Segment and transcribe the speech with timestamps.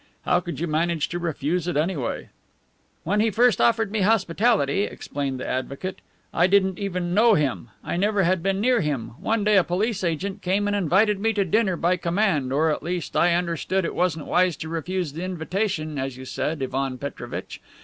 [0.23, 2.29] How could you manage to refuse it, anyway?"
[3.03, 5.99] "When he first offered me hospitality," explained the advocate,
[6.33, 7.69] "I didn't even know him.
[7.83, 9.09] I never had been near him.
[9.19, 12.81] One day a police agent came and invited me to dinner by command or, at
[12.81, 17.61] least, I understood it wasn't wise to refuse the invitation, as you said, Ivan Petrovitch.